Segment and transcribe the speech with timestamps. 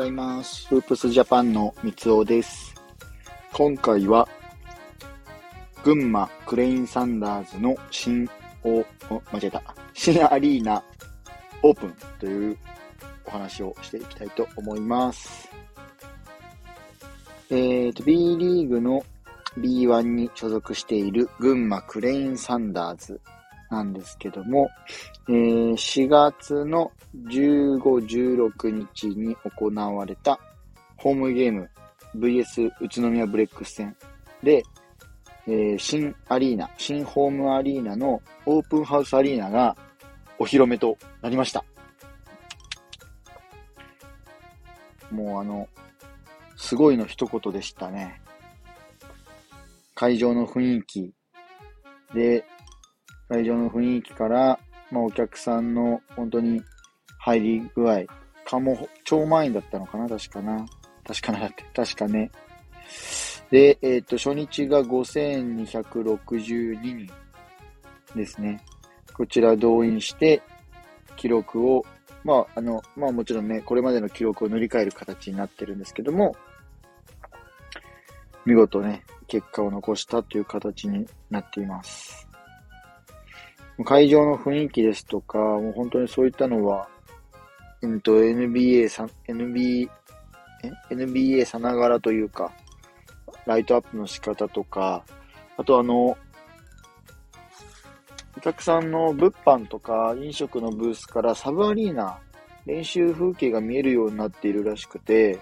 [0.00, 0.66] ざいます。
[0.68, 2.74] フープスジャパンの三尾です。
[3.52, 4.26] 今回は、
[5.84, 8.26] 群馬クレインサンダーズの新
[8.64, 9.62] お、お間違えた。
[9.92, 10.82] 新アリーナ
[11.62, 12.56] オープンという
[13.26, 15.50] お話をしていきたいと思います。
[17.50, 19.04] えーと、B リーグの
[19.58, 23.20] B1 に所属している群馬クレインサンダーズ
[23.70, 24.68] なんですけども、
[25.28, 26.90] えー4月の
[27.28, 30.38] 15、16日に行われた
[30.96, 31.70] ホームゲーム
[32.16, 33.96] VS 宇都宮ブレックス戦
[34.42, 34.62] で、
[35.46, 39.76] えー新アリーナ、新ホームアリーナのオープンハウスアリーナが
[40.38, 41.64] お披露目となりました。
[45.10, 45.68] もうあの、
[46.56, 48.20] すごいの一言でしたね。
[49.94, 51.12] 会場の雰囲気
[52.14, 52.44] で、
[53.30, 54.58] 会場の雰囲気から、
[54.90, 56.60] まあ、お客さんの本当に
[57.20, 58.02] 入り具合、
[58.44, 60.08] かも超満員だったのかな？
[60.08, 60.66] 確かな。
[61.06, 62.32] 確かなだって、確かね。
[63.52, 67.08] で、えっ、と、初日が5262人
[68.16, 68.64] ですね。
[69.14, 70.42] こちら動員して、
[71.14, 71.84] 記録を、
[72.24, 76.34] まあ、あの、まあもちろんね、これまでの記録を塗り替える形になってるんですけども、
[78.44, 82.29] 見事ね、結果を残したという形になっています。
[83.84, 86.88] 会場の雰囲気ですとか、もう本当にそういったのは、
[87.82, 89.88] うんと、NBA さ、NB、
[90.90, 92.52] NBA さながらというか、
[93.46, 95.04] ライトアップの仕方とか、
[95.56, 96.16] あとあの、
[98.36, 102.18] お客さんの物販とか飲食のブースからサブアリーナ、
[102.66, 105.38] 練習風景が見えるようになっているらしくて、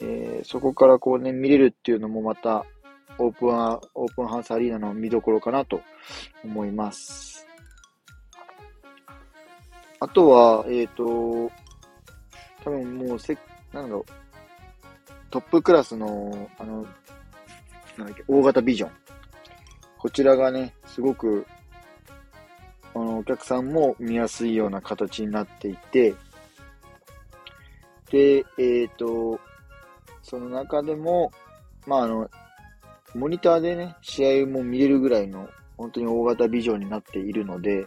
[0.00, 2.64] えーそこからこうね、見れるっていうのもまた、
[3.18, 3.48] オープン、
[3.94, 5.80] オープンハウスアリーナの見どころかなと
[6.44, 7.46] 思います。
[10.00, 11.04] あとは、えっ、と、
[12.64, 13.36] 多分もうせ、
[13.72, 14.04] なんだろう、
[15.30, 16.84] トップクラスの、あの、
[17.96, 18.90] なんだっけ、大型ビジョン。
[19.98, 21.46] こちらがね、すごく、
[22.94, 26.14] あの、お客さんも見やすいような形になっていて、
[28.10, 29.38] で、えっ、と、
[30.22, 31.30] その中でも、
[31.86, 32.28] まあ、あの、
[33.14, 35.48] モニターでね、試合も見れるぐらいの、
[35.82, 37.86] 本当に大型ビジョンになっているので、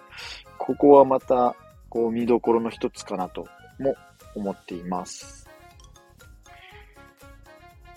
[0.57, 1.55] ここはまた、
[1.89, 3.47] こう、見どころの一つかなと
[3.79, 3.95] も
[4.35, 5.49] 思っています。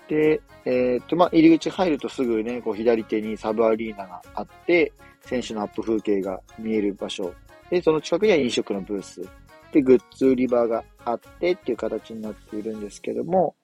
[0.06, 4.92] で、えっ、と、まあ、入り口入るとすぐね、こう、左手にサブアリーナがあって、
[5.22, 7.34] 選手のアップ風景が見える場所。
[7.68, 9.28] で、その近くには飲食のブース。
[9.72, 13.56] で、グッズ売り場があってっていう形になっているんですけども、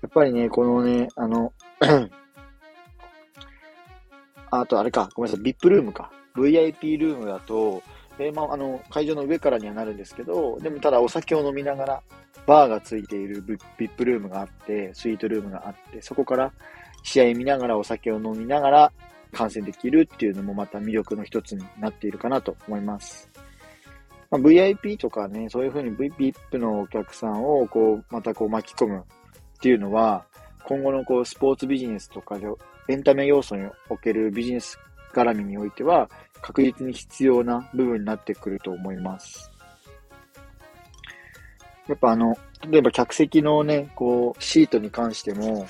[0.00, 1.52] やっぱりね、このね、あの、
[4.62, 6.10] あとあれか、ごめんなさい、VIP ルームか。
[6.36, 7.82] VIP ルームだと、
[8.18, 12.02] えーまあ、あの、会場の上からにはなるんですけど、でもただお酒を飲みながら、
[12.46, 16.52] バーがついている VIP ルームがあって、スイートルームがあって、そこから
[17.02, 18.92] 試合見ながらお酒を飲みながら
[19.32, 23.28] 観戦できるっていうのもまた魅力の一つになっているかなと思います。
[24.30, 30.24] まあ、VIP とかね、そういうふうに VIP のお客さんをこう、またこう巻き込むっていうのは、
[30.64, 32.38] 今後のこうスポーツビジネスとか
[32.88, 34.78] エンタメ要素におけるビジネス
[35.12, 36.10] 絡みにおいては、
[36.40, 39.50] 確実に必要な部分になってくると思います。
[41.88, 42.36] やっぱあの、
[42.70, 45.66] 例えば客席のね、こう、シートに関しても、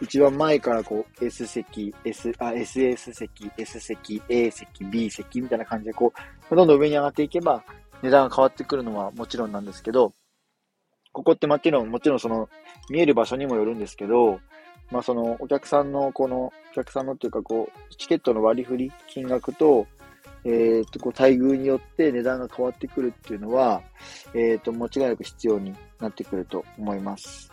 [0.00, 6.12] 一番前からこう、S 席、S、あ、SS 席、S 席、A 席、B 席みたいな感じでこ
[6.50, 7.62] う、どんどん上に上がっていけば、
[8.02, 10.12] 値段が変わってくるのはもちろんなんですけど、
[11.12, 12.48] ここってまあっていうのはもちろんその、
[12.90, 14.40] 見える場所にもよるんですけど、
[14.90, 19.86] まあその、お客さんのこの、お客さんのっていうかこう、チケットの割り振り、金額と、
[20.44, 23.80] えっ、と、こう、待遇によって値段が変わってくるっていうのは、
[24.34, 27.50] えっ、と、間違いなく必要になってくると思います。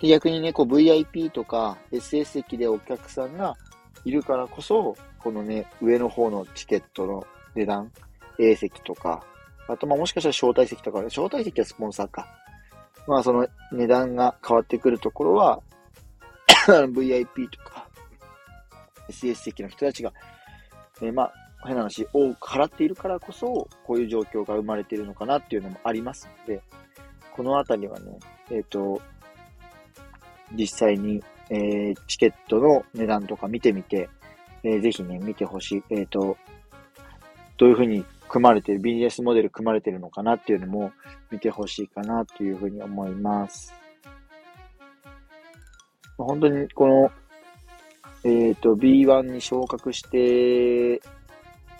[0.00, 3.56] で、逆にね、こう、VIP とか SS 席でお客さんが
[4.04, 7.90] いるからこそ、このね、上の方のチケットの値段、
[8.38, 9.24] A 席とか、
[9.68, 12.28] あと、まあ、もしかしたら招待席とか、招待席はスポンサーか。
[13.06, 15.60] まあ、その値段が変わってくるところは、
[16.66, 17.88] VIP とか、
[19.08, 20.12] SS 席の人たちが、
[21.00, 21.32] えーまあ、
[21.64, 26.62] 変な話、多く払っているからこそ、こういう状況が生まれているのかなっていうのもありますので、
[27.32, 28.18] このあたりはね、
[28.50, 29.00] えっ、と、
[30.52, 34.08] 実際に、えーチケットの値段とか見てみて、
[34.62, 35.82] えーぜひね、見てほしい。
[35.90, 36.36] えっ、と、
[37.56, 40.92] どういうふうに組まれてる、ビジネスモデル組まれてるのかなっていうのも
[41.30, 43.74] 見てほしいかなっていうふうに思います。
[46.18, 47.10] 本当にこの、
[48.24, 51.00] えっ、と、B1 に昇格して、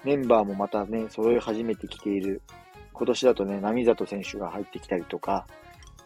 [0.05, 2.43] メンバーもまたね、揃い始めてきている。
[2.93, 5.47] 今年だとね、波里選手が入ってきたりとか、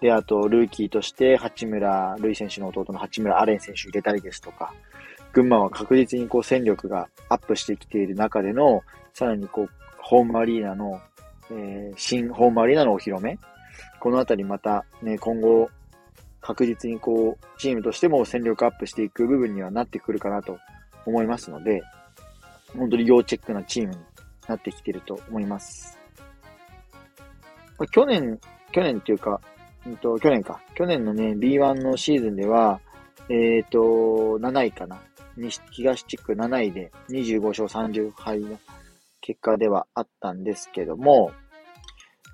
[0.00, 4.72] で、あと、ルーキーとして、八村塁選手の弟の八村アレン選手入れたりですとか、
[5.32, 8.82] 群馬は確実にこう戦力がアップしてきている中での、
[9.12, 9.70] さらにこう、
[10.10, 11.00] ホームアリーナの、
[11.52, 13.38] えー、新ホームアリーナのお披露目。
[14.00, 15.70] このあたりまたね、今後、
[16.40, 20.58] 確実にこう、チームとしても戦力アップしていく部分にはなってくるかなと
[21.06, 21.84] 思いますので、
[22.76, 24.00] 本当に要チェックなチームに
[24.48, 25.96] なってきてると思います。
[27.92, 28.40] 去年、
[28.72, 29.40] 去年っていうか、
[29.86, 30.60] うんと、去年か。
[30.74, 32.80] 去年のね、B1 のシーズンでは、
[33.28, 33.78] えっ、ー、と、
[34.40, 34.98] 7位かな。
[35.36, 38.44] 西、東地区7位で25勝30敗
[39.30, 41.30] 結果ではあったんですけども、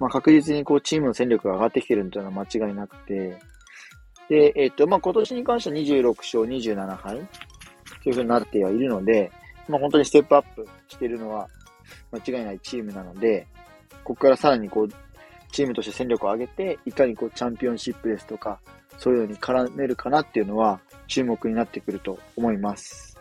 [0.00, 3.38] まあ、確実にこうチームの戦力が上がってきてるというのは間違いなくて、
[4.30, 7.28] で、えっ、と、まあ、今年に関しては26勝27敗
[8.02, 9.30] というふうになってはいるので、
[9.68, 11.48] まあ、本当にステップアップしているのは
[12.12, 13.46] 間違いないチームなので、
[14.02, 14.88] ここからさらにこう、
[15.52, 18.58] チームとして戦力を上げて、いかにこう、チャンピオンシップですとか、
[18.98, 23.15] そういうのに絡めるかなっていうのは、注目になってくると思います。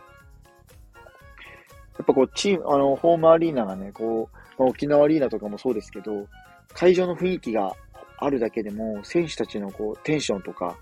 [1.98, 6.28] やっぱこう、チーム、あの、ホームアリーナがね、こう、まあ、沖縄アリーナとかもそうですけど、
[6.74, 7.74] 会場の雰囲気が
[8.18, 10.78] あるだけでも、選手たちのこう、テンションとか、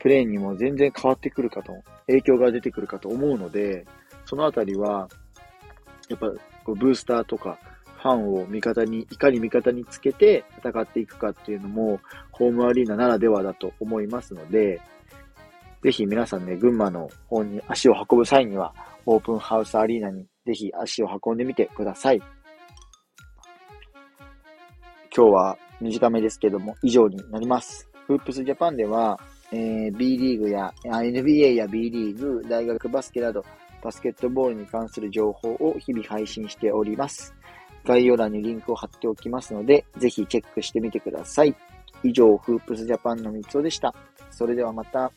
[0.00, 3.86] プレーにも全然変わってくるかと、影響が出てくるかと思うので、
[4.26, 5.08] そのあたりは、
[6.08, 6.30] やっぱ、
[6.64, 7.58] こうブースターとか、
[8.02, 12.00] ファンを味方に、いかに味方につけて戦っていくかっていうのも、
[12.30, 14.80] ホームアリーナならではだと思いますので、
[15.86, 18.74] ぜひ皆さんね、群馬の方に足を運ぶ際には、
[19.06, 22.20] オープンハウスアリーナにぜひ足を運んでみてください。
[25.16, 27.88] 今日は短めですけども、以上になります。
[28.08, 29.16] フープスジャパンでは、
[29.52, 33.44] えー、B リーグや NBA や B リーグ、大学バスケなど、
[33.80, 37.32] バスケットボールに関する情報を日々配信しております。
[37.84, 41.54] 概要欄にリンクを貼っておきますので、ぜひチェックしてみてください。
[42.02, 43.94] 以上、フープスジャパンの三つおでした。
[44.32, 45.12] それではまた。